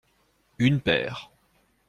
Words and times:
Une 0.57 0.81
paire. 0.81 1.29